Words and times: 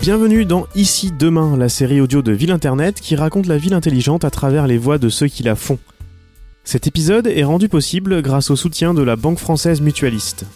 Bienvenue 0.00 0.44
dans 0.44 0.66
Ici 0.74 1.12
Demain, 1.16 1.56
la 1.56 1.68
série 1.68 2.00
audio 2.00 2.20
de 2.20 2.32
Ville 2.32 2.50
Internet 2.50 3.00
qui 3.00 3.14
raconte 3.14 3.46
la 3.46 3.58
ville 3.58 3.74
intelligente 3.74 4.24
à 4.24 4.30
travers 4.30 4.66
les 4.66 4.76
voix 4.76 4.98
de 4.98 5.08
ceux 5.08 5.28
qui 5.28 5.44
la 5.44 5.54
font. 5.54 5.78
Cet 6.64 6.88
épisode 6.88 7.28
est 7.28 7.44
rendu 7.44 7.68
possible 7.68 8.20
grâce 8.20 8.50
au 8.50 8.56
soutien 8.56 8.92
de 8.92 9.02
la 9.02 9.14
Banque 9.14 9.38
française 9.38 9.80
mutualiste. 9.80 10.46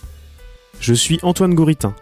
Je 0.80 0.92
suis 0.92 1.20
Antoine 1.22 1.54
Gouritin. 1.54 1.94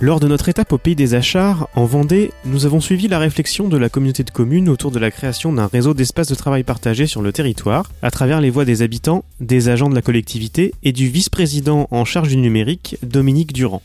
Lors 0.00 0.20
de 0.20 0.28
notre 0.28 0.50
étape 0.50 0.72
au 0.74 0.78
Pays 0.78 0.94
des 0.94 1.14
Achats, 1.14 1.68
en 1.74 1.86
Vendée, 1.86 2.32
nous 2.44 2.66
avons 2.66 2.80
suivi 2.80 3.08
la 3.08 3.18
réflexion 3.18 3.68
de 3.68 3.78
la 3.78 3.88
communauté 3.88 4.22
de 4.22 4.30
communes 4.30 4.68
autour 4.68 4.90
de 4.90 4.98
la 4.98 5.10
création 5.10 5.54
d'un 5.54 5.68
réseau 5.68 5.94
d'espaces 5.94 6.28
de 6.28 6.34
travail 6.34 6.64
partagés 6.64 7.06
sur 7.06 7.22
le 7.22 7.32
territoire, 7.32 7.90
à 8.02 8.10
travers 8.10 8.42
les 8.42 8.50
voix 8.50 8.66
des 8.66 8.82
habitants, 8.82 9.24
des 9.40 9.70
agents 9.70 9.88
de 9.88 9.94
la 9.94 10.02
collectivité 10.02 10.74
et 10.82 10.92
du 10.92 11.08
vice-président 11.08 11.88
en 11.90 12.04
charge 12.04 12.28
du 12.28 12.36
numérique, 12.36 12.98
Dominique 13.02 13.54
Durand. 13.54 13.82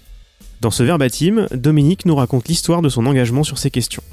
Dans 0.62 0.72
ce 0.72 0.84
verbatim, 0.84 1.48
Dominique 1.52 2.06
nous 2.06 2.16
raconte 2.16 2.50
l'histoire 2.50 2.82
de 2.82 2.90
son 2.90 3.06
engagement 3.06 3.44
sur 3.44 3.58
ces 3.58 3.72
questions. 3.72 4.04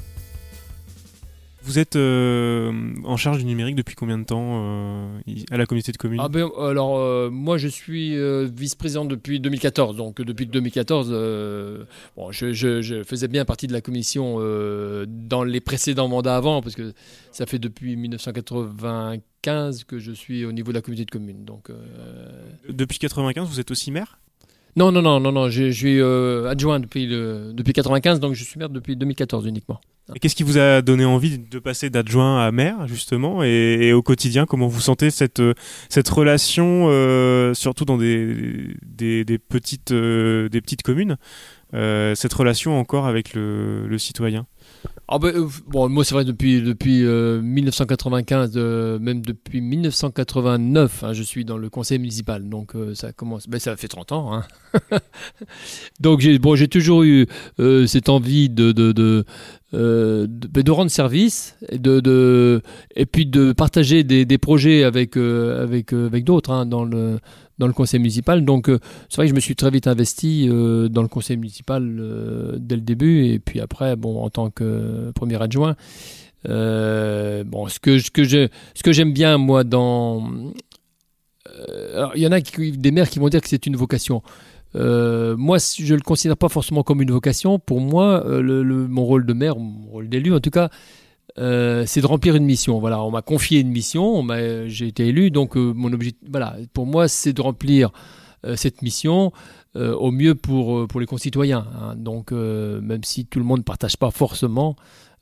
Vous 1.61 1.77
êtes 1.79 1.97
euh, 1.97 2.71
en 3.03 3.17
charge 3.17 3.39
du 3.39 3.45
numérique 3.45 3.75
depuis 3.75 3.95
combien 3.95 4.17
de 4.17 4.23
temps 4.23 4.63
euh, 4.63 5.19
à 5.51 5.57
la 5.57 5.65
communauté 5.65 5.91
de 5.91 5.97
communes? 5.97 6.21
Ah 6.23 6.29
ben, 6.29 6.49
Alors, 6.57 6.97
euh, 6.97 7.29
moi, 7.29 7.57
je 7.57 7.67
suis 7.67 8.15
vice-président 8.45 9.03
depuis 9.03 9.41
2014. 9.41 9.97
Donc, 9.97 10.21
depuis 10.21 10.45
2014, 10.45 11.09
bon, 12.15 12.31
je, 12.31 12.53
je, 12.53 13.03
faisais 13.03 13.27
bien 13.27 13.43
partie 13.43 13.67
de 13.67 13.73
la 13.73 13.81
commission 13.81 14.37
dans 15.05 15.43
les 15.43 15.59
précédents 15.59 16.07
mandats 16.07 16.37
avant, 16.37 16.61
parce 16.61 16.75
que 16.75 16.93
ça 17.33 17.45
fait 17.45 17.59
depuis 17.59 17.97
1995 17.97 19.83
que 19.83 19.99
je 19.99 20.13
suis 20.13 20.45
au 20.45 20.53
niveau 20.53 20.71
de 20.71 20.77
la 20.77 20.81
communauté 20.81 21.03
de 21.03 21.11
communes. 21.11 21.43
Donc, 21.43 21.69
Depuis 22.69 22.99
1995, 23.01 23.49
vous 23.49 23.59
êtes 23.59 23.71
aussi 23.71 23.91
maire? 23.91 24.17
Non, 24.77 24.91
non, 24.91 25.01
non, 25.01 25.19
non, 25.19 25.31
non. 25.31 25.49
Je, 25.49 25.71
suis 25.71 25.99
euh, 25.99 26.47
adjoint 26.47 26.79
depuis, 26.79 27.07
le, 27.07 27.51
depuis 27.51 27.73
95, 27.73 28.19
donc 28.19 28.35
je 28.35 28.43
suis 28.43 28.59
maire 28.59 28.69
depuis 28.69 28.95
2014 28.95 29.47
uniquement. 29.47 29.81
Et 30.15 30.19
qu'est-ce 30.19 30.35
qui 30.35 30.43
vous 30.43 30.59
a 30.59 30.83
donné 30.83 31.03
envie 31.03 31.39
de 31.39 31.59
passer 31.59 31.89
d'adjoint 31.89 32.45
à 32.45 32.51
maire, 32.51 32.87
justement, 32.87 33.43
et, 33.43 33.91
au 33.91 34.03
quotidien, 34.03 34.45
comment 34.45 34.67
vous 34.67 34.79
sentez 34.79 35.09
cette, 35.09 35.41
cette 35.89 36.07
relation, 36.07 36.85
euh, 36.89 37.55
surtout 37.55 37.85
dans 37.85 37.97
des, 37.97 38.75
des, 38.85 39.39
petites, 39.39 39.91
euh, 39.91 40.47
des 40.47 40.61
petites 40.61 40.83
communes, 40.83 41.17
cette 41.73 42.33
relation 42.33 42.79
encore 42.79 43.07
avec 43.07 43.33
le 43.33 43.97
citoyen? 43.97 44.45
Ah 45.09 45.19
ben, 45.19 45.33
euh, 45.33 45.47
bon, 45.67 45.87
moi 45.87 46.03
c'est 46.03 46.13
vrai 46.13 46.25
depuis 46.25 46.61
depuis 46.61 47.03
1995, 47.03 48.57
euh, 48.57 48.59
euh, 48.59 48.99
même 48.99 49.21
depuis 49.21 49.61
1989, 49.61 51.03
hein, 51.03 51.13
je 51.13 51.23
suis 51.23 51.45
dans 51.45 51.57
le 51.57 51.69
conseil 51.69 51.97
municipal, 51.97 52.49
donc 52.49 52.73
ça 52.93 53.13
commence, 53.13 53.47
ben, 53.47 53.57
ça 53.57 53.77
fait 53.77 53.87
30 53.87 54.11
ans. 54.11 54.33
Hein. 54.33 54.43
donc 56.01 56.19
j'ai 56.19 56.37
bon, 56.39 56.57
toujours 56.69 57.03
eu 57.03 57.25
cette 57.85 58.09
envie 58.09 58.49
de, 58.49 59.25
ben, 59.73 60.27
de 60.27 60.71
rendre 60.71 60.91
service 60.91 61.57
et 61.69 61.77
de, 61.77 62.61
et 62.95 63.05
puis 63.05 63.25
de 63.25 63.51
partager 63.51 64.03
des, 64.03 64.37
projets 64.37 64.83
avec 64.83 65.17
avec 65.17 65.93
avec 65.93 66.23
d'autres 66.23 66.51
hein, 66.51 66.65
dans 66.65 66.85
le 66.85 67.19
dans 67.57 67.67
le 67.67 67.73
conseil 67.73 67.99
municipal. 67.99 68.45
Donc, 68.45 68.69
euh, 68.69 68.79
c'est 69.09 69.17
vrai 69.17 69.25
que 69.25 69.31
je 69.31 69.35
me 69.35 69.39
suis 69.39 69.55
très 69.55 69.69
vite 69.69 69.87
investi 69.87 70.47
euh, 70.49 70.89
dans 70.89 71.01
le 71.01 71.07
conseil 71.07 71.37
municipal 71.37 71.83
euh, 71.99 72.55
dès 72.59 72.75
le 72.75 72.81
début, 72.81 73.25
et 73.25 73.39
puis 73.39 73.59
après, 73.59 73.95
bon, 73.95 74.21
en 74.21 74.29
tant 74.29 74.49
que 74.49 75.11
premier 75.15 75.41
adjoint. 75.41 75.75
bon, 76.45 77.67
ce 77.67 77.79
que, 77.79 77.99
ce 77.99 78.11
que 78.11 78.23
je, 78.23 78.47
ce 78.75 78.83
que 78.83 78.91
j'aime 78.91 79.13
bien 79.13 79.37
moi 79.37 79.63
dans, 79.63 80.29
alors, 81.95 82.11
il 82.15 82.21
y 82.21 82.27
en 82.27 82.31
a 82.31 82.39
des 82.39 82.91
maires 82.91 83.09
qui 83.09 83.19
vont 83.19 83.29
dire 83.29 83.41
que 83.41 83.49
c'est 83.49 83.65
une 83.65 83.75
vocation. 83.75 84.21
Moi, 84.73 85.57
je 85.57 85.91
ne 85.91 85.97
le 85.97 86.03
considère 86.03 86.37
pas 86.37 86.49
forcément 86.49 86.83
comme 86.83 87.01
une 87.01 87.11
vocation. 87.11 87.59
Pour 87.59 87.81
moi, 87.81 88.23
le, 88.27 88.63
mon 88.63 89.03
rôle 89.03 89.25
de 89.25 89.33
maire, 89.33 89.57
mon 89.57 89.89
rôle 89.89 90.09
d'élu 90.09 90.33
en 90.33 90.39
tout 90.39 90.51
cas, 90.51 90.69
euh, 91.39 91.83
c'est 91.85 92.01
de 92.01 92.07
remplir 92.07 92.35
une 92.35 92.45
mission. 92.45 92.79
Voilà, 92.79 93.03
on 93.03 93.11
m'a 93.11 93.21
confié 93.21 93.59
une 93.59 93.69
mission, 93.69 94.25
j'ai 94.67 94.87
été 94.87 95.07
élu, 95.07 95.29
donc 95.29 95.55
euh, 95.55 95.73
mon 95.73 95.93
objectif, 95.93 96.27
voilà, 96.29 96.55
pour 96.73 96.85
moi, 96.85 97.07
c'est 97.07 97.33
de 97.33 97.41
remplir 97.41 97.91
euh, 98.45 98.55
cette 98.55 98.81
mission 98.81 99.31
au 99.75 100.09
mieux 100.09 100.33
pour, 100.33 100.87
pour 100.87 100.99
les 100.99 101.05
concitoyens. 101.05 101.67
Hein. 101.79 101.93
Donc, 101.95 102.31
même 102.31 103.03
si 103.03 103.27
tout 103.27 103.37
le 103.37 103.45
monde 103.45 103.59
ne 103.59 103.63
partage 103.63 103.95
pas 103.95 104.09
forcément 104.09 104.75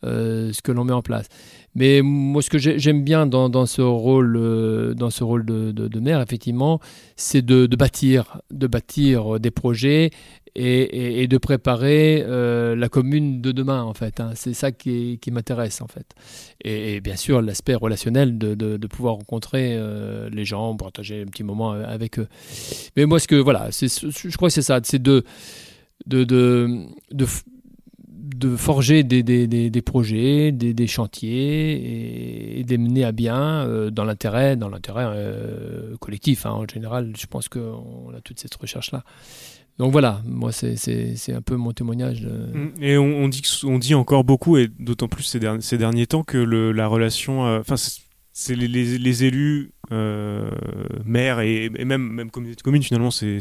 ce 0.04 0.62
que 0.62 0.72
l'on 0.72 0.84
met 0.84 0.94
en 0.94 1.02
place. 1.02 1.28
Mais 1.74 2.02
moi, 2.02 2.42
ce 2.42 2.50
que 2.50 2.58
j'aime 2.58 3.04
bien 3.04 3.28
dans, 3.28 3.66
ce 3.66 3.82
rôle, 3.82 4.96
dans 4.96 5.10
ce 5.10 5.24
rôle 5.24 5.46
de, 5.46 5.72
de, 5.72 6.00
maire, 6.00 6.22
effectivement, 6.22 6.80
c'est 7.16 7.42
de, 7.42 7.68
bâtir, 7.76 8.40
de 8.52 8.68
bâtir 8.68 9.40
des 9.40 9.52
projets 9.52 10.12
et, 10.56 11.28
de 11.28 11.38
préparer 11.38 12.24
euh, 12.26 12.76
la 12.76 12.90
commune 12.90 13.42
de 13.42 13.52
demain, 13.52 13.84
en 13.84 13.94
fait. 13.94 14.20
Hein. 14.20 14.32
C'est 14.36 14.54
ça 14.54 14.72
qui, 14.72 15.20
m'intéresse, 15.32 15.82
en 15.82 15.88
fait. 15.88 16.14
Et, 16.64 17.02
bien 17.02 17.16
sûr, 17.16 17.42
l'aspect 17.42 17.76
relationnel 17.76 18.38
de, 18.38 18.88
pouvoir 18.88 19.16
rencontrer 19.16 19.76
euh, 19.76 20.30
les 20.30 20.46
gens, 20.46 20.76
partager 20.78 21.24
un 21.24 21.26
petit 21.26 21.44
moment 21.44 21.74
euh, 21.74 21.84
avec 21.86 22.20
eux. 22.20 22.28
Mais 22.96 23.06
moi, 23.06 23.20
ce 23.20 23.28
que, 23.28 23.36
voilà, 23.36 23.70
je 23.72 24.36
crois 24.38 24.50
que 24.50 24.54
c'est 24.54 24.62
ça, 24.62 24.80
c'est 24.84 25.02
de, 25.02 25.24
de, 26.06 26.24
de, 26.24 27.26
de 28.38 28.56
forger 28.56 29.04
des, 29.04 29.24
des, 29.24 29.48
des, 29.48 29.82
projets, 29.82 30.52
des, 30.52 30.88
chantiers 30.88 32.60
et, 32.60 32.64
de 32.64 32.70
les 32.70 32.78
mener 32.78 33.04
à 33.04 33.12
bien 33.12 33.68
dans 33.92 34.04
l'intérêt 34.04 34.56
dans 34.56 34.70
l'intérêt 34.70 35.06
collectif. 36.00 36.46
Hein. 36.46 36.52
En 36.52 36.68
général, 36.68 37.14
je 37.18 37.26
pense 37.28 37.50
qu'on 37.50 38.12
a 38.16 38.22
toute 38.22 38.40
cette 38.40 38.56
recherche-là. 38.56 39.04
Donc 39.78 39.92
voilà, 39.92 40.22
moi 40.26 40.52
c'est 40.54 41.34
un 41.34 41.42
peu 41.42 41.56
mon 41.56 41.74
témoignage. 41.74 42.26
Mm. 42.26 42.82
Et 42.82 42.98
on, 42.98 43.28
dit, 43.28 43.42
on 43.64 43.78
dit 43.78 43.94
encore 43.94 44.24
beaucoup, 44.24 44.58
et 44.58 44.70
d'autant 44.80 45.08
plus 45.08 45.24
ces, 45.24 45.40
derniers, 45.40 45.62
ces 45.62 45.78
derniers 45.78 46.08
temps, 46.08 46.24
que 46.24 46.38
la 46.38 46.88
relation, 46.88 47.46
euh, 47.46 47.62
c'est 48.38 48.54
les, 48.54 48.68
les, 48.68 49.24
élus 49.24 49.72
euh, 49.94 50.50
maire 51.06 51.40
et, 51.40 51.70
même, 51.86 52.02
même 52.02 52.30
communauté 52.30 52.58
de 52.58 52.62
communes, 52.64 52.84
finalement, 52.84 53.10
c'est 53.10 53.40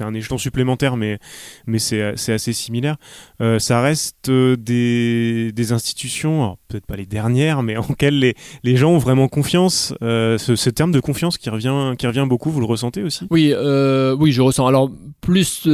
un 0.00 0.14
échelon 0.14 0.38
supplémentaire, 0.38 0.96
mais, 0.96 1.18
mais 1.66 1.78
c'est 1.78 2.00
assez 2.00 2.54
similaire. 2.54 2.96
Euh, 3.42 3.58
ça 3.58 3.82
reste 3.82 4.30
euh, 4.30 4.56
des, 4.56 5.52
des 5.52 5.72
institutions, 5.72 6.56
peut-être 6.68 6.86
pas 6.86 6.96
les 6.96 7.04
dernières, 7.04 7.62
mais 7.62 7.76
en 7.76 7.84
lesquelles 7.86 8.18
les, 8.18 8.34
les 8.64 8.76
gens 8.76 8.92
ont 8.92 8.98
vraiment 8.98 9.28
confiance. 9.28 9.92
Euh, 10.00 10.38
ce, 10.38 10.56
ce, 10.56 10.70
terme 10.70 10.92
de 10.92 11.00
confiance 11.00 11.36
qui 11.36 11.50
revient, 11.50 11.92
qui 11.98 12.06
revient 12.06 12.26
beaucoup, 12.26 12.50
vous 12.50 12.60
le 12.60 12.66
ressentez 12.66 13.02
aussi? 13.02 13.26
Oui, 13.30 13.52
oui, 14.18 14.32
je 14.32 14.40
ressens. 14.40 14.66
Alors, 14.66 14.90
plus, 15.20 15.68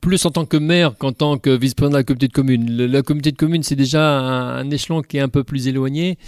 plus 0.00 0.26
en 0.26 0.30
tant 0.30 0.44
que 0.44 0.56
maire 0.56 0.96
qu'en 0.98 1.12
tant 1.12 1.38
que 1.38 1.50
vice-président 1.50 1.92
de 1.92 1.98
la 1.98 2.02
communauté 2.02 2.26
de 2.26 2.32
communes. 2.32 2.86
La, 2.86 3.02
communauté 3.02 3.30
de 3.30 3.36
communes, 3.36 3.62
c'est 3.62 3.76
déjà 3.76 4.18
un, 4.18 4.68
échelon 4.70 5.02
qui 5.02 5.18
est 5.18 5.20
un 5.20 5.28
peu 5.28 5.44
plus 5.44 5.68
éloigné. 5.68 6.18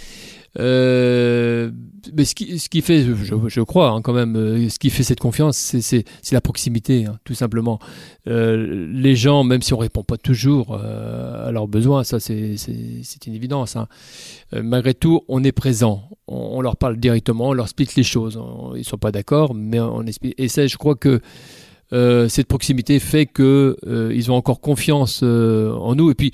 Euh, 0.59 1.71
mais 2.13 2.25
ce 2.25 2.35
qui, 2.35 2.59
ce 2.59 2.67
qui 2.69 2.81
fait, 2.81 3.03
je, 3.03 3.61
crois 3.61 3.89
hein, 3.89 4.01
quand 4.01 4.13
même, 4.13 4.35
euh, 4.35 4.69
ce 4.69 4.79
qui 4.79 4.89
fait 4.89 5.03
cette 5.03 5.19
confiance, 5.19 5.57
c'est 5.57 6.05
la 6.31 6.41
proximité, 6.41 7.05
hein, 7.05 7.19
tout 7.23 7.33
simplement. 7.33 7.79
Euh, 8.27 8.87
les 8.91 9.15
gens, 9.15 9.43
même 9.43 9.61
si 9.61 9.73
on 9.73 9.77
répond 9.77 10.03
pas 10.03 10.17
toujours 10.17 10.77
euh, 10.79 11.47
à 11.47 11.51
leurs 11.51 11.67
besoins, 11.67 12.03
ça 12.03 12.19
c'est 12.19 12.55
une 13.25 13.33
évidence. 13.33 13.75
Hein. 13.75 13.87
Malgré 14.51 14.93
tout, 14.93 15.21
on 15.27 15.43
est 15.43 15.51
présent, 15.51 16.09
on, 16.27 16.57
on, 16.57 16.61
leur 16.61 16.75
parle 16.75 16.97
directement, 16.97 17.49
on 17.49 17.53
leur 17.53 17.65
explique 17.65 17.95
les 17.95 18.03
choses. 18.03 18.37
On, 18.37 18.75
ils 18.75 18.85
sont 18.85 18.97
pas 18.97 19.11
d'accord, 19.11 19.53
mais 19.53 19.79
on 19.79 20.03
explique. 20.03 20.35
Et 20.37 20.47
ça, 20.47 20.67
je 20.67 20.77
crois 20.77 20.95
que 20.95 21.21
cette 21.91 22.47
proximité 22.47 22.99
fait 22.99 23.25
que 23.25 23.77
ils 24.13 24.31
ont 24.31 24.35
encore 24.35 24.61
confiance 24.61 25.23
en 25.23 25.95
nous. 25.95 26.09
Et 26.09 26.15
puis 26.15 26.31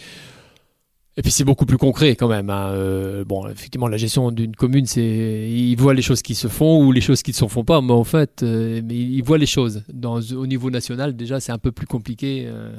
et 1.18 1.24
puis 1.24 1.32
c'est 1.32 1.44
beaucoup 1.44 1.66
plus 1.66 1.80
concret 1.80 2.16
quand 2.16 2.28
même. 2.28 2.52
Hein. 2.52 2.70
Euh, 2.74 3.26
bon, 3.26 3.48
effectivement, 3.48 3.88
la 3.88 3.98
gestion 3.98 4.32
d'une 4.32 4.56
commune, 4.56 4.86
c'est 4.86 5.50
ils 5.50 5.76
voient 5.76 5.96
les 5.96 6.04
choses 6.04 6.22
qui 6.22 6.36
se 6.36 6.48
font 6.48 6.86
ou 6.86 6.92
les 6.92 7.02
choses 7.02 7.24
qui 7.24 7.32
ne 7.32 7.36
se 7.36 7.48
font 7.48 7.64
pas. 7.64 7.82
Mais 7.82 7.92
en 7.92 8.04
fait, 8.04 8.44
euh, 8.44 8.82
ils 8.88 9.24
voient 9.24 9.40
les 9.40 9.48
choses. 9.48 9.84
Au 10.04 10.46
niveau 10.46 10.70
national, 10.70 11.16
déjà, 11.16 11.40
c'est 11.40 11.52
un 11.52 11.58
peu 11.58 11.72
plus 11.72 11.88
compliqué. 11.88 12.46
Euh. 12.48 12.72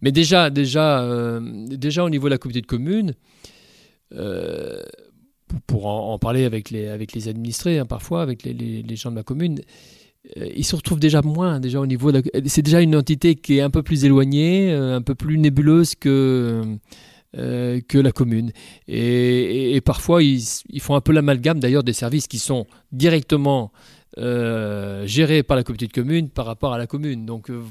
Mais 0.00 0.12
déjà, 0.12 0.48
déjà, 0.48 1.40
déjà 1.68 2.04
au 2.04 2.10
niveau 2.10 2.28
de 2.28 2.34
la 2.34 2.38
communauté 2.38 2.60
de 2.60 2.66
communes, 2.66 3.14
pour, 5.66 5.86
en, 5.86 6.18
parler 6.20 6.44
avec 6.44 6.70
les 6.70 6.86
avec 6.86 7.14
les 7.14 7.26
administrés, 7.26 7.80
hein, 7.80 7.86
parfois 7.86 8.22
avec 8.22 8.44
les, 8.44 8.52
les, 8.54 8.96
gens 8.96 9.10
de 9.10 9.16
la 9.16 9.24
commune 9.24 9.60
ils 10.36 10.64
se 10.64 10.74
retrouvent 10.74 10.98
déjà 10.98 11.22
moins 11.22 11.60
déjà 11.60 11.78
au 11.78 11.86
niveau 11.86 12.10
c'est 12.46 12.62
déjà 12.62 12.80
une 12.80 12.96
entité 12.96 13.36
qui 13.36 13.58
est 13.58 13.60
un 13.60 13.70
peu 13.70 13.84
plus 13.84 14.04
éloignée 14.04 14.72
un 14.72 15.02
peu 15.02 15.14
plus 15.14 15.38
nébuleuse 15.38 15.94
que 15.94 16.78
euh, 17.36 17.80
que 17.86 17.98
la 17.98 18.12
commune. 18.12 18.52
Et, 18.88 19.80
parfois, 19.84 20.22
ils, 20.22 20.40
font 20.80 20.94
un 20.94 21.00
peu 21.00 21.12
l'amalgame 21.12 21.60
d'ailleurs 21.60 21.82
des 21.82 21.92
services 21.92 22.28
qui 22.28 22.38
sont 22.38 22.66
directement 22.92 23.72
euh, 24.18 25.06
gérés 25.06 25.42
par 25.42 25.56
la 25.56 25.62
communauté 25.62 25.86
de 25.86 25.92
commune 25.92 26.30
par 26.30 26.46
rapport 26.46 26.72
à 26.72 26.78
la 26.78 26.86
commune. 26.86 27.26
Donc, 27.26 27.50
euh, 27.50 27.62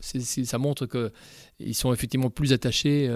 ça 0.00 0.58
montre 0.58 0.86
qu'ils 0.86 1.74
sont 1.74 1.92
effectivement 1.92 2.30
plus 2.30 2.52
attachés 2.52 3.10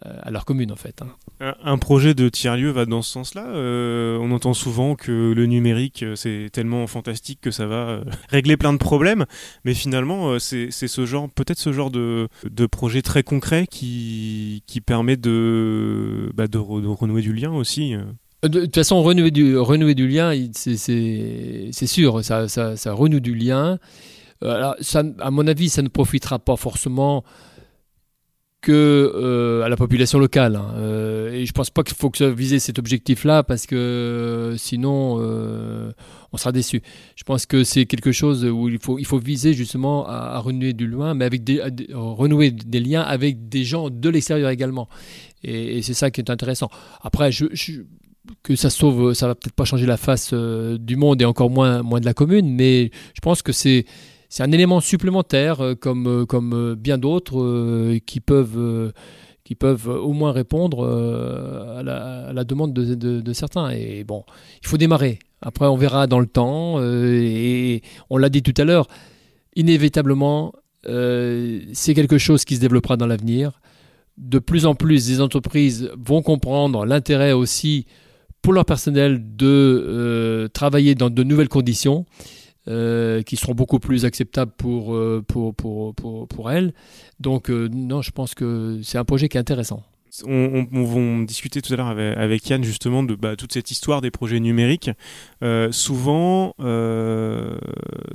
à 0.00 0.30
leur 0.30 0.44
commune 0.44 0.72
en 0.72 0.76
fait. 0.76 1.02
Hein. 1.02 1.54
Un 1.62 1.78
projet 1.78 2.14
de 2.14 2.28
tiers-lieu 2.28 2.70
va 2.70 2.86
dans 2.86 3.02
ce 3.02 3.10
sens-là. 3.12 3.46
Euh, 3.48 4.18
on 4.20 4.30
entend 4.30 4.54
souvent 4.54 4.94
que 4.94 5.32
le 5.32 5.46
numérique 5.46 6.02
euh, 6.02 6.16
c'est 6.16 6.48
tellement 6.50 6.86
fantastique 6.86 7.40
que 7.40 7.50
ça 7.50 7.66
va 7.66 7.88
euh, 7.88 8.04
régler 8.28 8.56
plein 8.56 8.72
de 8.72 8.78
problèmes, 8.78 9.26
mais 9.64 9.74
finalement 9.74 10.38
c'est 10.38 10.70
ce 10.70 11.06
genre, 11.06 11.28
peut-être 11.30 11.58
ce 11.58 11.72
genre 11.72 11.90
de, 11.90 12.28
de, 12.48 12.66
projet 12.66 13.02
très 13.02 13.22
concret 13.22 13.66
qui, 13.70 14.62
qui 14.66 14.80
permet 14.80 15.16
de, 15.16 16.30
bah, 16.34 16.46
de, 16.48 16.58
renouer 16.58 17.22
du 17.22 17.32
lien 17.32 17.52
aussi. 17.52 17.94
De, 18.42 18.60
toute 18.60 18.74
façon, 18.74 19.02
renouer 19.02 19.30
du, 19.30 19.56
renouer 19.56 19.94
du 19.94 20.08
lien, 20.08 20.32
c'est 20.52 21.86
sûr, 21.86 22.24
ça, 22.24 22.48
ça, 22.48 22.76
ça, 22.76 22.92
renoue 22.92 23.20
du 23.20 23.34
lien. 23.34 23.78
Alors, 24.42 24.74
ça, 24.80 25.04
à 25.20 25.30
mon 25.30 25.46
avis, 25.46 25.68
ça 25.68 25.82
ne 25.82 25.88
profitera 25.88 26.38
pas 26.38 26.56
forcément 26.56 27.24
que 28.62 29.12
euh, 29.14 29.64
à 29.64 29.68
la 29.68 29.76
population 29.76 30.18
locale. 30.18 30.56
Hein. 30.56 30.72
Euh, 30.76 31.32
et 31.32 31.44
je 31.44 31.52
pense 31.52 31.68
pas 31.68 31.82
qu'il 31.82 31.96
faut 31.96 32.10
que 32.10 32.18
ça 32.18 32.30
viser 32.30 32.60
cet 32.60 32.78
objectif-là 32.78 33.42
parce 33.42 33.66
que 33.66 33.74
euh, 33.74 34.56
sinon 34.56 35.16
on 36.32 36.36
sera 36.38 36.52
déçu. 36.52 36.80
Je 37.16 37.24
pense 37.24 37.44
que 37.44 37.64
c'est 37.64 37.84
quelque 37.84 38.12
chose 38.12 38.44
où 38.44 38.68
il 38.68 38.78
faut, 38.78 38.98
il 38.98 39.04
faut 39.04 39.18
viser 39.18 39.52
justement 39.52 40.06
à, 40.06 40.38
renouer 40.38 40.72
du 40.72 40.86
loin, 40.86 41.12
mais 41.12 41.26
avec 41.26 41.42
renouer 41.92 42.52
des 42.52 42.80
liens 42.80 43.02
avec 43.02 43.48
des 43.48 43.64
gens 43.64 43.90
de 43.90 44.08
l'extérieur 44.08 44.48
également. 44.48 44.88
Et, 45.42 45.82
c'est 45.82 45.94
ça 45.94 46.10
qui 46.10 46.20
est 46.20 46.30
intéressant. 46.30 46.70
Après, 47.02 47.30
que 48.44 48.54
ça 48.54 48.70
sauve, 48.70 49.12
ça 49.14 49.26
va 49.26 49.34
peut-être 49.34 49.54
pas 49.54 49.64
changer 49.64 49.86
la 49.86 49.96
face 49.96 50.32
du 50.32 50.96
monde 50.96 51.20
et 51.20 51.24
encore 51.24 51.50
moins, 51.50 51.82
moins 51.82 52.00
de 52.00 52.06
la 52.06 52.14
commune, 52.14 52.48
mais 52.48 52.92
je 53.14 53.20
pense 53.20 53.42
que 53.42 53.52
c'est 53.52 53.84
c'est 54.32 54.42
un 54.42 54.50
élément 54.50 54.80
supplémentaire 54.80 55.60
euh, 55.60 55.74
comme, 55.74 56.06
euh, 56.06 56.24
comme 56.24 56.54
euh, 56.54 56.74
bien 56.74 56.96
d'autres 56.96 57.98
qui 58.06 58.20
peuvent 58.20 58.92
qui 59.44 59.54
peuvent 59.54 59.88
au 59.88 60.12
moins 60.14 60.32
répondre 60.32 60.86
à 60.88 61.82
la, 61.82 62.44
demande 62.44 62.72
de, 62.72 63.32
certains. 63.34 63.70
Et 63.70 64.04
bon, 64.04 64.24
il 64.62 64.68
faut 64.68 64.78
démarrer. 64.78 65.18
Après, 65.42 65.66
on 65.66 65.76
verra 65.76 66.06
dans 66.06 66.20
le 66.20 66.26
temps. 66.26 66.80
et 66.80 67.82
on 68.08 68.18
l'a 68.18 68.28
dit 68.28 68.42
tout 68.42 68.54
à 68.56 68.64
l'heure, 68.64 68.86
inévitablement, 69.56 70.52
c'est 70.84 71.94
quelque 71.94 72.18
chose 72.18 72.44
qui 72.44 72.54
se 72.54 72.60
développera 72.60 72.96
dans 72.96 73.08
l'avenir. 73.08 73.60
De 74.16 74.38
plus 74.38 74.64
en 74.64 74.76
plus, 74.76 75.08
les 75.10 75.20
entreprises 75.20 75.90
vont 75.98 76.22
comprendre 76.22 76.86
l'intérêt 76.86 77.32
aussi 77.32 77.86
pour 78.42 78.52
leur 78.52 78.64
personnel 78.64 79.20
de 79.36 80.48
travailler 80.54 80.94
dans 80.94 81.10
de 81.10 81.22
nouvelles 81.24 81.48
conditions. 81.50 82.06
Euh, 82.68 83.22
qui 83.22 83.34
seront 83.34 83.54
beaucoup 83.54 83.80
plus 83.80 84.04
acceptables 84.04 84.52
pour, 84.56 84.94
euh, 84.94 85.20
pour, 85.26 85.52
pour, 85.52 85.96
pour, 85.96 86.28
pour 86.28 86.48
elle. 86.52 86.72
Donc, 87.18 87.50
euh, 87.50 87.68
non, 87.72 88.02
je 88.02 88.12
pense 88.12 88.36
que 88.36 88.78
c'est 88.84 88.98
un 88.98 89.04
projet 89.04 89.28
qui 89.28 89.36
est 89.36 89.40
intéressant. 89.40 89.82
On, 90.24 90.68
on, 90.72 91.22
discuter 91.22 91.60
tout 91.60 91.72
à 91.72 91.76
l'heure 91.76 91.88
avec, 91.88 92.16
avec, 92.16 92.48
Yann 92.48 92.62
justement 92.62 93.02
de 93.02 93.16
bah, 93.16 93.34
toute 93.34 93.52
cette 93.52 93.72
histoire 93.72 94.00
des 94.00 94.12
projets 94.12 94.38
numériques. 94.38 94.90
souvent, 95.70 96.54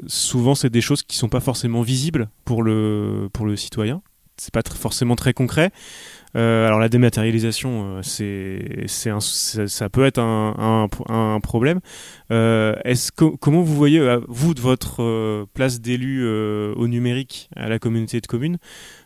souvent 0.05 0.55
c'est 0.55 0.69
des 0.69 0.81
choses 0.81 1.03
qui 1.03 1.17
sont 1.17 1.27
pas 1.27 1.41
forcément 1.41 1.81
visibles 1.81 2.29
pour 2.45 2.63
le, 2.63 3.29
pour 3.33 3.47
le 3.47 3.57
citoyen. 3.57 4.01
C'est 4.37 4.53
pas 4.53 4.61
forcément 4.63 5.15
très 5.15 5.33
concret. 5.33 5.71
Euh, 6.35 6.67
alors 6.67 6.79
la 6.79 6.89
dématérialisation, 6.89 7.97
euh, 7.97 8.01
c'est, 8.03 8.87
ça, 9.67 9.89
peut 9.89 10.05
être 10.05 10.19
un, 10.19 11.39
problème. 11.41 11.79
Euh, 12.31 12.75
comment 13.39 13.61
vous 13.61 13.75
voyez, 13.75 14.17
vous, 14.27 14.53
de 14.53 14.61
votre 14.61 15.45
place 15.53 15.81
d'élu 15.81 16.27
au 16.27 16.87
numérique 16.87 17.49
à 17.55 17.69
la 17.69 17.79
communauté 17.79 18.21
de 18.21 18.27
communes, 18.27 18.57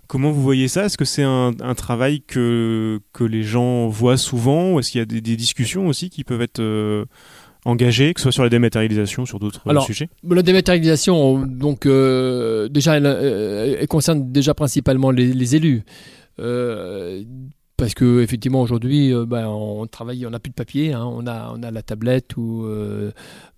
comment 0.07 0.31
vous 0.31 0.41
voyez 0.41 0.67
ça? 0.67 0.85
Est-ce 0.85 0.97
que 0.97 1.05
c'est 1.05 1.23
un, 1.23 1.53
travail 1.75 2.21
que, 2.21 2.99
que 3.13 3.23
les 3.23 3.43
gens 3.43 3.87
voient 3.87 4.17
souvent? 4.17 4.73
Ou 4.73 4.79
est-ce 4.79 4.91
qu'il 4.91 4.99
y 4.99 5.01
a 5.01 5.05
des, 5.05 5.21
discussions 5.21 5.87
aussi 5.87 6.09
qui 6.09 6.23
peuvent 6.23 6.41
être 6.41 6.61
engagées, 7.65 8.13
que 8.13 8.19
ce 8.19 8.23
soit 8.23 8.31
sur 8.31 8.43
la 8.43 8.49
dématérialisation, 8.49 9.25
sur 9.25 9.39
d'autres 9.39 9.61
sujets 9.85 10.09
La 10.27 10.41
dématérialisation, 10.41 11.45
donc 11.45 11.87
déjà, 11.87 12.97
elle, 12.97 13.87
concerne 13.87 14.31
déjà 14.31 14.53
principalement 14.53 15.11
les, 15.11 15.33
les 15.33 15.55
élus. 15.55 15.83
Euh, 16.39 17.23
parce 17.77 17.93
que 17.95 18.21
effectivement 18.21 18.61
aujourd'hui, 18.61 19.13
euh, 19.13 19.25
ben, 19.25 19.47
on 19.47 19.87
travaille, 19.87 20.25
on 20.25 20.29
n'a 20.29 20.39
plus 20.39 20.51
de 20.51 20.55
papier, 20.55 20.93
hein. 20.93 21.03
on 21.05 21.25
a 21.25 21.51
on 21.55 21.63
a 21.63 21.71
la 21.71 21.81
tablette 21.81 22.37
où 22.37 22.63
euh, 22.65 23.11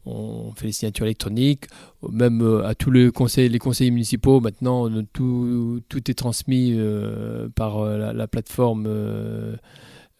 on 0.06 0.54
fait 0.56 0.68
les 0.68 0.72
signatures 0.72 1.06
électroniques, 1.06 1.66
même 2.10 2.62
à 2.64 2.74
tous 2.74 2.92
les 2.92 3.12
conseils, 3.12 3.50
les 3.50 3.60
conseillers 3.60 3.92
municipaux 3.92 4.40
maintenant 4.40 4.90
tout, 5.12 5.82
tout 5.90 6.12
est 6.12 6.14
transmis 6.14 6.78
par 7.56 7.84
la, 7.86 8.28
plateforme 8.28 8.88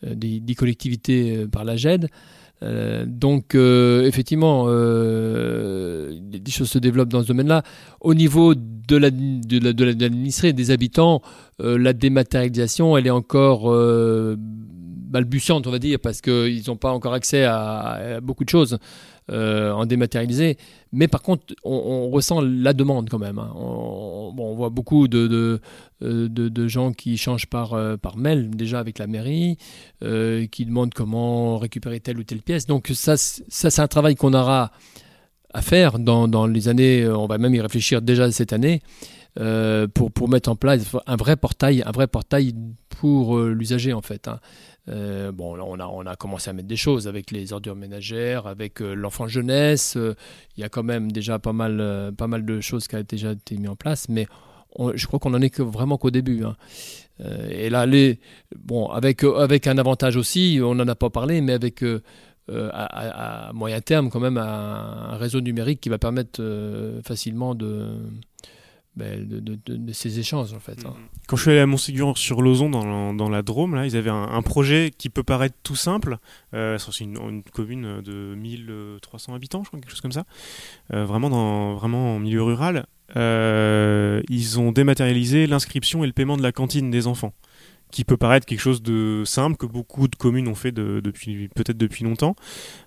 des, 0.02 0.40
des, 0.40 0.56
collectivités 0.56 1.46
par 1.48 1.64
la 1.66 1.76
GED. 1.76 2.10
Euh, 2.64 3.04
donc, 3.06 3.56
euh, 3.56 4.06
effectivement, 4.06 4.66
euh, 4.68 6.14
des 6.22 6.52
choses 6.52 6.70
se 6.70 6.80
développent 6.80 7.10
dans 7.10 7.22
ce 7.22 7.28
domaine-là. 7.28 7.64
Au 8.00 8.14
niveau 8.14 8.56
de 8.56 8.98
l'administré, 8.98 10.54
de 10.54 10.58
des 10.58 10.72
habitants, 10.72 11.22
la 11.60 11.94
dématérialisation, 11.94 12.98
elle 12.98 13.08
est 13.08 13.12
encore 13.12 13.74
balbutiante, 14.38 15.68
on 15.68 15.72
va 15.72 15.80
dire, 15.80 16.00
parce 16.02 16.22
qu'ils 16.22 16.64
n'ont 16.68 16.76
pas 16.76 16.92
encore 16.92 17.14
accès 17.14 17.44
à, 17.46 18.20
beaucoup 18.22 18.44
de 18.44 18.50
choses. 18.50 18.78
Euh, 19.32 19.72
en 19.72 19.86
dématérialisé. 19.86 20.58
Mais 20.92 21.08
par 21.08 21.22
contre, 21.22 21.56
on, 21.64 22.10
ressent 22.10 22.42
la 22.42 22.74
demande 22.74 23.10
quand 23.10 23.20
même. 23.20 23.40
Hein. 23.40 23.54
On, 23.56 24.54
voit 24.54 24.70
beaucoup 24.70 25.08
de, 25.08 25.28
de, 25.28 25.62
euh, 26.02 26.28
de, 26.28 26.68
gens 26.68 26.92
qui 26.92 27.16
changent 27.16 27.46
par, 27.46 27.74
euh, 27.74 27.96
par 27.96 28.18
mail, 28.18 28.50
déjà 28.50 28.80
avec 28.80 29.00
la 29.00 29.08
mairie, 29.08 29.58
qui 30.02 30.66
demandent 30.66 30.94
comment 30.94 31.58
récupérer 31.58 32.02
telle 32.02 32.18
ou 32.18 32.24
telle 32.26 32.42
pièce. 32.42 32.66
Donc 32.66 32.92
ça, 32.94 33.16
ça 33.16 33.70
c'est 33.70 33.82
un 33.82 33.88
travail 33.88 34.16
qu'on 34.16 34.34
aura 34.34 34.72
à 35.54 35.62
faire 35.62 36.00
dans, 36.00 36.28
dans, 36.28 36.46
les 36.46 36.68
années, 36.68 37.08
on 37.08 37.26
va 37.26 37.38
même 37.38 37.56
y 37.56 37.62
réfléchir 37.62 38.02
déjà 38.02 38.30
cette 38.30 38.52
année. 38.52 38.82
Pour, 39.36 40.12
pour 40.12 40.30
mettre 40.30 40.50
en 40.50 40.56
place 40.56 40.96
un 41.08 41.16
vrai 41.16 41.36
portail, 41.36 41.84
un 41.86 41.92
vrai 41.92 42.08
portail 42.08 42.54
pour 42.90 43.40
l'usager 43.40 43.94
en 43.94 44.02
fait. 44.02 44.28
Hein. 44.28 44.40
Euh, 44.90 45.32
bon, 45.32 45.58
on 45.58 45.80
a, 45.80 45.86
on 45.86 46.06
a 46.06 46.16
commencé 46.16 46.50
à 46.50 46.54
mettre 46.54 46.68
des 46.68 46.76
choses 46.76 47.08
avec 47.08 47.32
les 47.32 47.54
ordures 47.54 47.76
ménagères, 47.76 48.48
avec 48.48 48.82
euh, 48.82 48.94
l'enfant 48.94 49.28
jeunesse. 49.28 49.96
Euh, 49.96 50.16
il 50.58 50.62
y 50.62 50.64
a 50.64 50.70
quand 50.70 50.84
même 50.84 51.12
déjà 51.12 51.40
pas 51.40 51.54
mal, 51.54 52.12
pas 52.18 52.28
mal 52.28 52.46
de 52.46 52.60
choses 52.60 52.88
qui 52.88 52.96
ont 52.96 53.04
déjà 53.08 53.32
été 53.32 53.58
mises 53.58 53.70
en 53.70 53.76
place, 53.76 54.10
mais 54.10 54.28
je 54.96 55.06
crois 55.06 55.20
qu'on 55.20 55.30
n'en 55.30 55.42
est 55.42 55.60
vraiment 55.60 55.98
qu'au 55.98 56.12
début. 56.12 56.44
Hein. 56.44 56.56
et 57.50 57.70
là, 57.70 57.86
les, 57.86 58.20
bon, 58.56 58.88
avec, 58.88 59.24
avec 59.24 59.68
un 59.68 59.78
avantage 59.78 60.18
aussi, 60.18 60.60
on 60.64 60.76
n'en 60.76 60.88
a 60.88 60.96
pas 60.96 61.10
parlé, 61.10 61.42
mais 61.42 61.54
avec 61.54 61.84
à, 62.52 63.52
moyen 63.54 63.82
terme, 63.82 64.10
quand 64.10 64.20
même, 64.20 64.38
un 64.38 65.16
réseau 65.18 65.42
numérique 65.42 65.80
qui 65.80 65.90
va 65.90 66.00
permettre 66.00 66.42
facilement 67.04 67.56
de 67.56 68.00
ben, 68.96 69.28
de, 69.28 69.94
ces 69.94 70.20
échanges 70.20 70.54
en 70.54 70.60
fait. 70.60 70.86
Hein. 70.86 70.90
Mm-hmm. 70.92 71.28
Quand 71.28 71.36
je 71.36 71.42
suis 71.42 71.52
allé 71.52 71.62
à 71.62 71.66
Montségur 71.66 72.18
sur 72.18 72.42
Lozon 72.42 72.70
dans, 72.70 73.30
la 73.30 73.42
Drôme, 73.42 73.76
là, 73.76 73.86
ils 73.86 73.96
avaient 73.96 74.10
un, 74.10 74.42
projet 74.42 74.92
qui 74.96 75.10
peut 75.10 75.24
paraître 75.24 75.56
tout 75.64 75.76
simple. 75.76 76.18
Euh, 76.54 76.78
c'est 76.78 77.04
une, 77.04 77.44
commune 77.54 78.02
de 78.02 78.36
1300 78.36 79.34
habitants, 79.34 79.64
je 79.64 79.70
crois, 79.70 79.80
quelque 79.80 79.90
chose 79.90 80.02
comme 80.02 80.12
ça. 80.12 80.26
Euh, 80.94 81.06
vraiment, 81.06 81.30
dans, 81.30 81.76
vraiment 81.76 82.16
en 82.16 82.20
milieu 82.20 82.44
rural. 82.44 82.86
Euh, 83.16 84.22
ils 84.30 84.60
ont 84.60 84.72
dématérialisé 84.72 85.48
l'inscription 85.48 86.04
et 86.04 86.08
le 86.08 86.14
paiement 86.14 86.38
de 86.38 86.44
la 86.44 86.52
cantine 86.52 86.90
des 86.90 87.08
enfants 87.08 87.34
qui 87.92 88.06
peut 88.06 88.18
paraître 88.18 88.48
quelque 88.48 88.60
chose 88.60 88.82
de 88.82 89.22
simple 89.24 89.56
que 89.56 89.68
beaucoup 89.68 90.08
de 90.08 90.16
communes 90.16 90.48
ont 90.48 90.56
fait 90.56 90.72
depuis 90.72 91.48
peut-être 91.50 91.78
depuis 91.78 92.04
longtemps. 92.04 92.36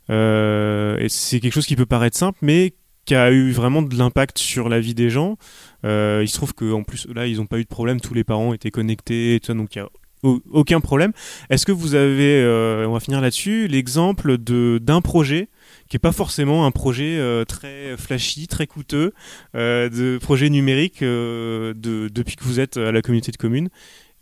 et 0.08 1.06
c'est 1.08 1.38
quelque 1.38 1.52
chose 1.52 1.66
qui 1.66 1.76
peut 1.76 1.86
paraître 1.86 2.16
simple, 2.16 2.38
mais 2.42 2.75
qui 3.06 3.14
a 3.14 3.30
eu 3.30 3.52
vraiment 3.52 3.82
de 3.82 3.96
l'impact 3.96 4.38
sur 4.38 4.68
la 4.68 4.80
vie 4.80 4.94
des 4.94 5.08
gens. 5.08 5.38
Euh, 5.84 6.20
il 6.22 6.28
se 6.28 6.34
trouve 6.34 6.52
qu'en 6.52 6.82
plus, 6.82 7.06
là, 7.14 7.26
ils 7.26 7.36
n'ont 7.38 7.46
pas 7.46 7.58
eu 7.58 7.62
de 7.62 7.68
problème, 7.68 8.00
tous 8.00 8.14
les 8.14 8.25
parents 8.25 8.52
étaient 8.52 8.72
connectés, 8.72 9.36
et 9.36 9.54
donc 9.54 9.75
il 9.76 9.78
n'y 9.78 9.86
a 9.86 10.38
aucun 10.50 10.80
problème. 10.80 11.12
Est-ce 11.48 11.64
que 11.64 11.72
vous 11.72 11.94
avez, 11.94 12.42
euh, 12.42 12.86
on 12.88 12.92
va 12.92 13.00
finir 13.00 13.20
là-dessus, 13.20 13.68
l'exemple 13.68 14.38
d'un 14.38 15.00
projet 15.00 15.48
qui 15.88 15.94
n'est 15.94 16.00
pas 16.00 16.10
forcément 16.10 16.66
un 16.66 16.72
projet 16.72 17.16
euh, 17.18 17.44
très 17.44 17.96
flashy, 17.96 18.48
très 18.48 18.66
coûteux, 18.66 19.12
de 19.54 20.18
projet 20.18 20.50
numérique 20.50 21.02
de, 21.02 21.75
depuis 21.75 22.34
que 22.34 22.42
vous 22.42 22.58
êtes 22.58 22.76
à 22.76 22.90
la 22.90 23.02
communauté 23.02 23.30
de 23.30 23.36
communes 23.36 23.68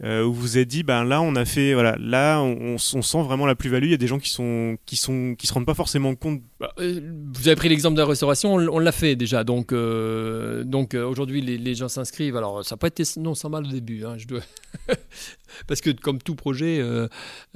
euh, 0.04 0.22
où 0.22 0.34
vous 0.34 0.58
êtes 0.58 0.68
dit 0.68 0.82
ben 0.82 1.02
là 1.02 1.22
on 1.22 1.34
a 1.34 1.46
fait 1.46 1.72
voilà 1.72 1.96
là 1.98 2.42
on, 2.42 2.76
sent 2.76 3.22
vraiment 3.22 3.46
la 3.46 3.54
plus-value. 3.54 3.86
Il 3.86 3.90
y 3.90 3.94
a 3.94 3.98
des 3.98 4.06
gens 4.06 4.18
qui 4.18 4.28
sont 4.28 4.76
qui 4.84 4.96
sont 4.96 5.34
qui 5.38 5.46
se 5.46 5.54
rendent 5.54 5.64
pas 5.64 5.74
forcément 5.74 6.14
compte. 6.14 6.42
Bah, 6.60 6.72
euh, 6.78 7.00
vous 7.32 7.48
avez 7.48 7.56
pris 7.56 7.70
l'exemple 7.70 7.96
de 7.96 8.02
la 8.02 8.06
restauration 8.06 8.54
on, 8.54 8.78
l'a 8.78 8.92
fait 8.92 9.16
déjà. 9.16 9.44
Donc 9.44 9.72
euh, 9.72 10.62
donc 10.64 10.94
aujourd'hui 10.94 11.40
les, 11.40 11.74
gens 11.74 11.88
s'inscrivent. 11.88 12.36
Alors 12.36 12.64
ça 12.64 12.74
n'a 12.74 12.78
pas 12.78 12.88
été 12.88 13.04
non 13.16 13.34
sans 13.34 13.48
mal 13.48 13.64
au 13.64 13.70
début 13.70 14.04
hein, 14.04 14.16
je 14.18 14.26
dois 14.26 14.40
parce 15.66 15.80
que 15.80 15.90
comme 15.90 16.18
tout 16.18 16.34
projet 16.34 16.82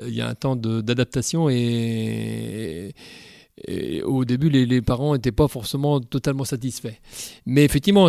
il 0.03 0.15
y 0.15 0.23
a 0.23 0.29
un 0.29 0.35
temps 0.35 0.57
d'adaptation 0.57 1.51
et, 1.51 2.95
au 4.05 4.25
début 4.25 4.49
les, 4.49 4.65
les 4.65 4.81
parents 4.81 5.15
n'étaient 5.15 5.33
pas 5.33 5.49
forcément 5.49 6.01
totalement 6.01 6.45
satisfaits. 6.45 6.97
Mais 7.45 7.65
effectivement 7.65 8.09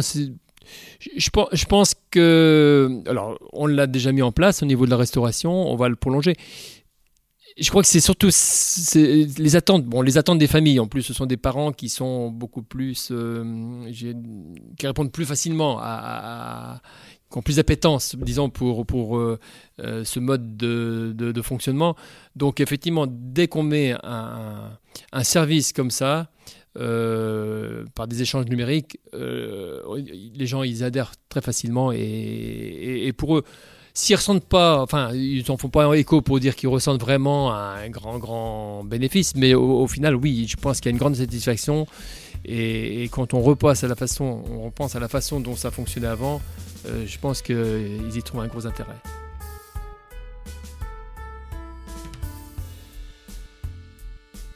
je, 0.99 1.65
pense 1.65 1.95
que. 2.11 3.01
Alors, 3.07 3.37
on 3.53 3.67
l'a 3.67 3.87
déjà 3.87 4.11
mis 4.11 4.21
en 4.21 4.31
place 4.31 4.63
au 4.63 4.65
niveau 4.65 4.85
de 4.85 4.91
la 4.91 4.97
restauration, 4.97 5.51
on 5.51 5.75
va 5.75 5.89
le 5.89 5.95
prolonger 5.95 6.35
je 7.59 7.69
crois 7.69 7.81
que 7.81 7.87
c'est 7.87 7.99
surtout 7.99 8.29
les 8.95 9.55
attentes. 9.55 9.85
Bon, 9.85 10.01
les 10.01 10.17
attentes 10.17 10.39
des 10.39 10.47
familles. 10.47 10.79
En 10.79 10.87
plus, 10.87 11.01
ce 11.01 11.13
sont 11.13 11.25
des 11.25 11.37
parents 11.37 11.71
qui 11.71 11.89
sont 11.89 12.29
beaucoup 12.29 12.63
plus, 12.63 13.09
euh, 13.11 13.91
qui 13.91 14.87
répondent 14.87 15.11
plus 15.11 15.25
facilement 15.25 15.77
à, 15.79 16.81
qui 17.31 17.37
ont 17.37 17.41
plus 17.41 17.57
d'appétence, 17.57 18.15
disons, 18.15 18.49
pour 18.49 18.85
pour 18.85 19.17
euh, 19.17 19.39
euh, 19.79 20.03
ce 20.03 20.19
mode 20.19 20.57
de, 20.57 21.13
de, 21.15 21.41
fonctionnement. 21.41 21.95
Donc, 22.35 22.59
effectivement, 22.59 23.05
dès 23.07 23.47
qu'on 23.47 23.63
met 23.63 23.93
un, 24.03 24.77
un, 25.11 25.23
service 25.23 25.73
comme 25.73 25.91
ça. 25.91 26.29
Par 26.75 28.07
des 28.07 28.21
échanges 28.21 28.45
numériques, 28.45 28.99
les 29.13 30.45
gens 30.45 30.63
ils 30.63 30.83
adhèrent 30.83 31.11
très 31.29 31.41
facilement 31.41 31.91
et, 31.91 33.13
pour 33.17 33.37
eux, 33.37 33.43
s'ils 33.93 34.15
ressentent 34.15 34.45
pas, 34.45 34.81
enfin, 34.81 35.11
ils 35.13 35.43
n'en 35.47 35.57
font 35.57 35.69
pas 35.69 35.93
écho 35.97 36.21
pour 36.21 36.39
dire 36.39 36.55
qu'ils 36.55 36.69
ressentent 36.69 37.01
vraiment 37.01 37.53
un 37.53 37.89
grand, 37.89 38.17
grand 38.17 38.83
bénéfice, 38.83 39.35
mais 39.35 39.53
au, 39.53 39.87
final, 39.87 40.15
oui, 40.15 40.47
je 40.47 40.55
pense 40.55 40.79
qu'il 40.79 40.89
y 40.89 40.89
a 40.89 40.93
une 40.93 40.97
grande 40.97 41.15
satisfaction. 41.15 41.85
Et, 42.45 43.09
quand 43.11 43.33
on 43.33 43.41
repasse 43.41 43.83
à 43.83 43.87
la 43.87 43.95
façon, 43.95 44.43
on 44.49 44.61
repense 44.61 44.95
à 44.95 44.99
la 44.99 45.07
façon 45.07 45.39
dont 45.39 45.55
ça 45.55 45.71
fonctionnait 45.71 46.07
avant, 46.07 46.41
euh, 46.85 47.05
je 47.05 47.19
pense 47.19 47.41
qu'ils 47.41 48.15
y 48.15 48.23
trouvent 48.23 48.41
un 48.41 48.47
gros 48.47 48.65
intérêt. 48.65 48.95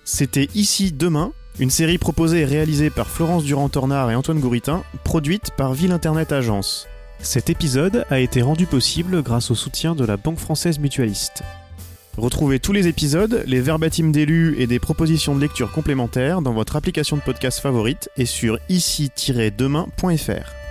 C'était 0.06 0.48
Ici 0.54 0.92
Demain, 0.92 1.34
une 1.60 1.70
série 1.70 1.98
proposée 1.98 2.42
et 2.42 2.46
réalisée 2.46 2.90
par 2.90 3.08
Florence 3.08 3.44
Durand-Tornard 3.44 4.10
et 4.12 4.16
Antoine 4.16 4.40
Gouritin, 4.40 4.84
produite 5.04 5.52
par 5.56 5.74
Ville 5.74 5.92
Internet 5.92 6.32
Agence. 6.32 6.88
Cet 7.20 7.50
épisode 7.50 8.06
a 8.10 8.20
été 8.20 8.42
rendu 8.42 8.66
possible 8.66 9.22
grâce 9.24 9.52
au 9.52 9.56
soutien 9.56 9.96
de 9.96 10.04
la 10.04 10.18
Banque 10.18 10.40
française 10.40 10.80
mutualiste. 10.80 11.44
Retrouvez 12.18 12.60
tous 12.60 12.74
les 12.74 12.88
épisodes, 12.88 13.44
les 13.48 13.62
verbatims 13.62 14.12
d'élus 14.12 14.56
et 14.60 14.68
des 14.68 14.80
propositions 14.80 15.36
de 15.36 15.42
lecture 15.42 15.72
complémentaires 15.72 16.42
dans 16.42 16.54
votre 16.54 16.76
application 16.76 17.18
de 17.18 17.22
podcast 17.22 17.60
favorite 17.60 18.10
et 18.18 18.26
sur 18.26 18.60
ici-demain.fr. 18.70 20.63